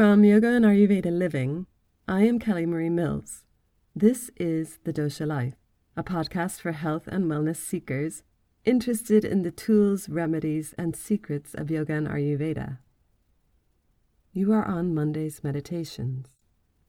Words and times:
From 0.00 0.24
Yoga 0.24 0.48
and 0.48 0.64
Ayurveda 0.64 1.12
Living, 1.12 1.66
I 2.08 2.22
am 2.22 2.38
Kelly 2.38 2.64
Marie 2.64 2.88
Mills. 2.88 3.44
This 3.94 4.30
is 4.38 4.78
The 4.84 4.94
Dosha 4.94 5.26
Life, 5.26 5.56
a 5.94 6.02
podcast 6.02 6.62
for 6.62 6.72
health 6.72 7.06
and 7.06 7.26
wellness 7.26 7.56
seekers 7.56 8.22
interested 8.64 9.26
in 9.26 9.42
the 9.42 9.50
tools, 9.50 10.08
remedies, 10.08 10.74
and 10.78 10.96
secrets 10.96 11.52
of 11.52 11.70
Yoga 11.70 11.92
and 11.92 12.08
Ayurveda. 12.08 12.78
You 14.32 14.54
are 14.54 14.64
on 14.64 14.94
Monday's 14.94 15.44
meditations, 15.44 16.28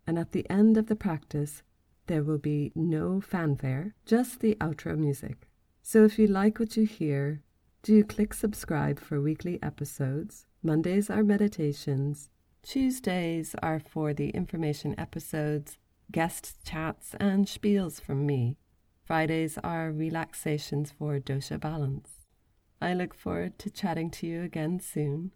and 0.07 0.17
at 0.17 0.31
the 0.31 0.49
end 0.49 0.77
of 0.77 0.87
the 0.87 0.95
practice, 0.95 1.63
there 2.07 2.23
will 2.23 2.39
be 2.39 2.71
no 2.75 3.19
fanfare, 3.19 3.93
just 4.05 4.39
the 4.39 4.55
outro 4.61 4.97
music. 4.97 5.49
So 5.81 6.05
if 6.05 6.17
you 6.17 6.27
like 6.27 6.59
what 6.59 6.77
you 6.77 6.85
hear, 6.85 7.43
do 7.83 8.05
click 8.05 8.33
subscribe 8.33 9.01
for 9.01 9.19
weekly 9.19 9.61
episodes. 9.61 10.45
Mondays 10.63 11.09
are 11.09 11.23
meditations, 11.23 12.29
Tuesdays 12.63 13.55
are 13.61 13.79
for 13.79 14.13
the 14.13 14.29
information 14.29 14.93
episodes, 14.97 15.77
guest 16.11 16.63
chats, 16.63 17.15
and 17.19 17.45
spiels 17.47 17.99
from 17.99 18.25
me. 18.25 18.57
Fridays 19.03 19.57
are 19.63 19.91
relaxations 19.91 20.91
for 20.91 21.19
dosha 21.19 21.59
balance. 21.59 22.09
I 22.79 22.93
look 22.93 23.13
forward 23.13 23.59
to 23.59 23.69
chatting 23.69 24.09
to 24.11 24.27
you 24.27 24.41
again 24.43 24.79
soon, 24.79 25.31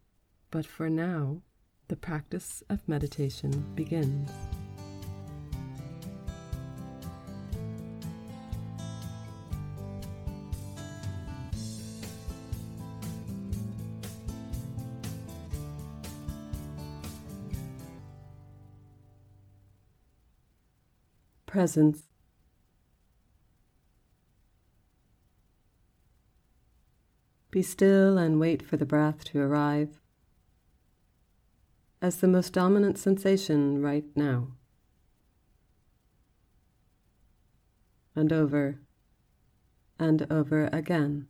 but 0.52 0.66
for 0.66 0.90
now, 0.90 1.42
the 1.88 1.96
practice 1.96 2.64
of 2.70 2.88
meditation 2.88 3.74
begins. 3.76 4.30
Presence. 21.56 22.04
Be 27.50 27.62
still 27.62 28.18
and 28.18 28.42
wait 28.42 28.62
for 28.62 28.76
the 28.76 28.86
breath 28.86 29.24
to 29.32 29.40
arrive 29.40 30.02
as 32.02 32.18
the 32.18 32.28
most 32.28 32.52
dominant 32.52 32.98
sensation 32.98 33.82
right 33.82 34.04
now. 34.18 34.50
And 38.18 38.34
over 38.34 38.82
and 39.98 40.28
over 40.30 40.70
again. 40.74 41.30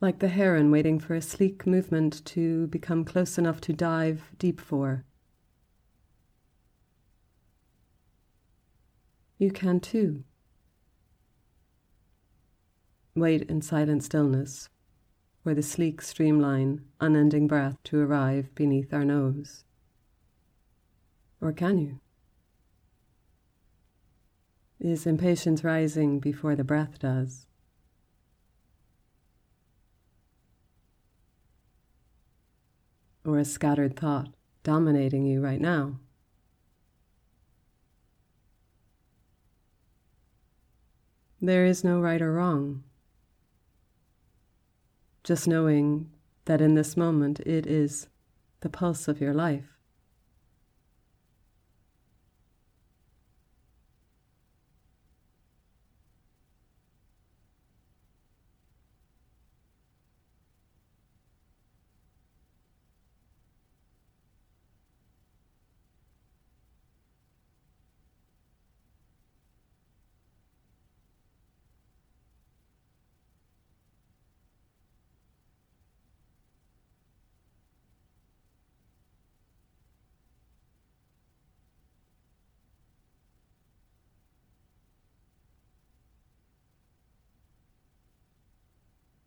Like 0.00 0.18
the 0.18 0.28
heron 0.28 0.70
waiting 0.70 0.98
for 0.98 1.14
a 1.14 1.20
sleek 1.20 1.66
movement 1.66 2.24
to 2.24 2.66
become 2.68 3.04
close 3.04 3.36
enough 3.36 3.60
to 3.60 3.72
dive 3.72 4.30
deep 4.38 4.60
for. 4.60 5.04
You 9.38 9.50
can 9.50 9.80
too. 9.80 10.24
Wait 13.14 13.42
in 13.42 13.60
silent 13.60 14.04
stillness 14.04 14.68
for 15.42 15.54
the 15.54 15.62
sleek 15.62 16.02
streamline, 16.02 16.82
unending 17.00 17.46
breath 17.46 17.76
to 17.84 17.98
arrive 17.98 18.54
beneath 18.54 18.92
our 18.92 19.04
nose. 19.04 19.64
Or 21.40 21.52
can 21.52 21.78
you? 21.78 22.00
Is 24.78 25.06
impatience 25.06 25.64
rising 25.64 26.20
before 26.20 26.54
the 26.54 26.64
breath 26.64 26.98
does? 26.98 27.46
Or 33.24 33.38
a 33.38 33.44
scattered 33.44 33.98
thought 33.98 34.28
dominating 34.62 35.24
you 35.24 35.40
right 35.40 35.60
now. 35.60 35.98
There 41.40 41.64
is 41.64 41.82
no 41.82 42.00
right 42.00 42.20
or 42.20 42.34
wrong. 42.34 42.84
Just 45.24 45.48
knowing 45.48 46.10
that 46.44 46.60
in 46.60 46.74
this 46.74 46.96
moment 46.96 47.40
it 47.40 47.66
is 47.66 48.08
the 48.60 48.68
pulse 48.68 49.08
of 49.08 49.20
your 49.20 49.32
life. 49.32 49.79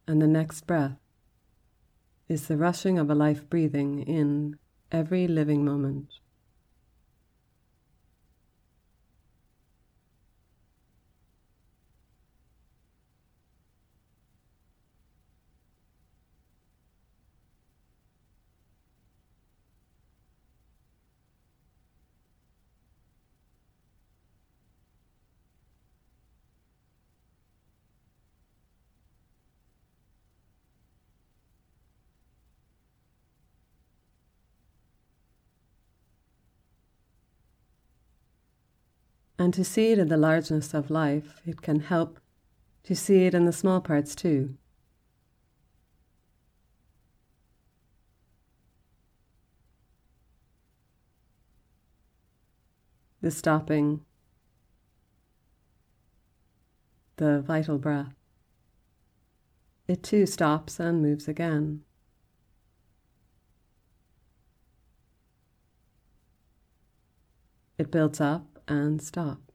And 0.07 0.21
the 0.21 0.27
next 0.27 0.67
breath 0.67 0.97
is 2.27 2.47
the 2.47 2.57
rushing 2.57 2.97
of 2.97 3.09
a 3.09 3.15
life 3.15 3.49
breathing 3.49 4.01
in 4.01 4.57
every 4.91 5.27
living 5.27 5.63
moment. 5.63 6.07
And 39.43 39.53
to 39.55 39.65
see 39.65 39.91
it 39.91 39.99
in 39.99 40.07
the 40.07 40.15
largeness 40.15 40.73
of 40.73 40.89
life, 40.89 41.41
it 41.45 41.61
can 41.61 41.81
help 41.81 42.17
to 42.83 42.95
see 42.95 43.25
it 43.25 43.33
in 43.33 43.43
the 43.43 43.51
small 43.51 43.81
parts 43.81 44.15
too. 44.15 44.55
The 53.19 53.31
stopping, 53.31 54.05
the 57.17 57.41
vital 57.41 57.77
breath, 57.77 58.15
it 59.89 60.03
too 60.03 60.25
stops 60.25 60.79
and 60.79 61.01
moves 61.01 61.27
again. 61.27 61.83
It 67.77 67.91
builds 67.91 68.21
up 68.21 68.52
and 68.67 69.01
stops. 69.01 69.52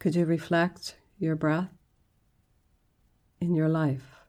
Could 0.00 0.14
you 0.14 0.24
reflect 0.24 0.96
your 1.18 1.36
breath 1.36 1.68
in 3.38 3.54
your 3.54 3.68
life? 3.68 4.19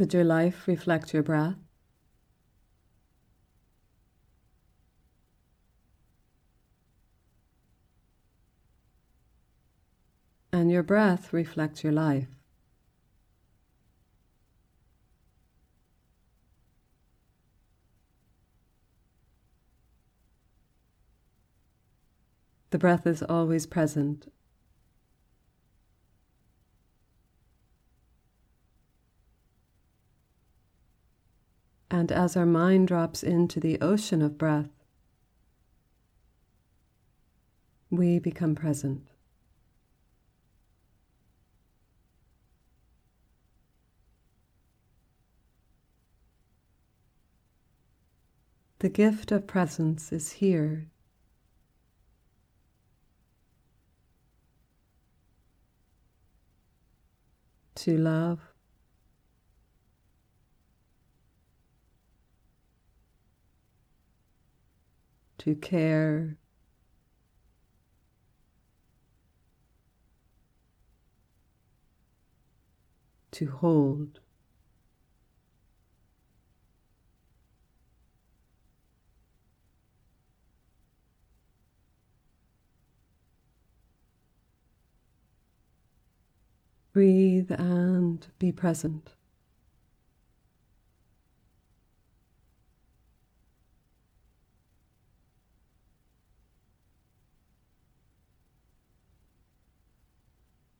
Could 0.00 0.14
your 0.14 0.24
life 0.24 0.66
reflect 0.66 1.12
your 1.12 1.22
breath? 1.22 1.58
And 10.54 10.70
your 10.70 10.82
breath 10.82 11.34
reflect 11.34 11.84
your 11.84 11.92
life. 11.92 12.28
The 22.70 22.78
breath 22.78 23.06
is 23.06 23.22
always 23.22 23.66
present 23.66 24.32
And 31.90 32.12
as 32.12 32.36
our 32.36 32.46
mind 32.46 32.88
drops 32.88 33.22
into 33.22 33.58
the 33.58 33.80
ocean 33.80 34.22
of 34.22 34.38
breath, 34.38 34.70
we 37.90 38.20
become 38.20 38.54
present. 38.54 39.08
The 48.78 48.88
gift 48.88 49.30
of 49.30 49.46
presence 49.46 50.10
is 50.10 50.32
here. 50.32 50.86
To 57.74 57.98
love, 57.98 58.49
to 65.40 65.54
care. 65.54 66.36
To 73.32 73.46
hold. 73.46 74.20
Breathe 86.92 87.50
and 87.52 88.26
be 88.38 88.52
present. 88.52 89.14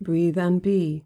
Breathe 0.00 0.38
and 0.38 0.62
be. 0.62 1.04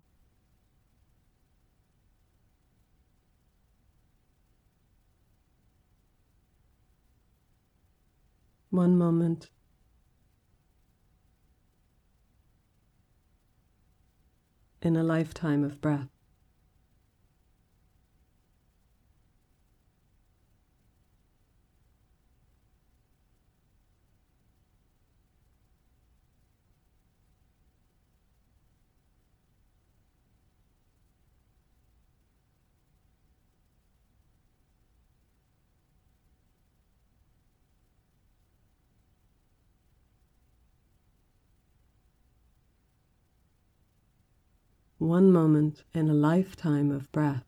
One 8.71 8.97
moment. 8.97 9.51
In 14.81 14.97
a 14.97 15.03
lifetime 15.03 15.65
of 15.65 15.81
breath. 15.81 16.14
One 44.99 45.33
moment 45.33 45.83
in 45.93 46.09
a 46.09 46.15
lifetime 46.15 46.91
of 46.91 47.11
breath. 47.13 47.45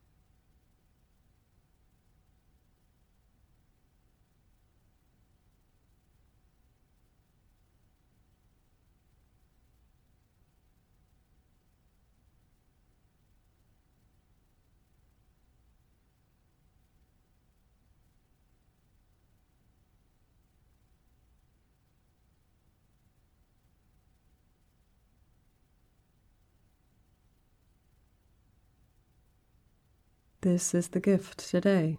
This 30.47 30.75
is 30.75 30.87
the 30.91 31.01
gift 31.01 31.39
today. 31.39 31.99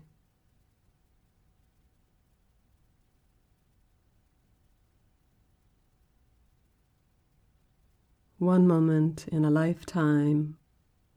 One 8.37 8.65
moment 8.65 9.27
in 9.27 9.43
a 9.43 9.49
lifetime 9.49 10.55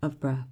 of 0.03 0.19
breath. 0.19 0.49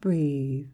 Breathe. 0.00 0.68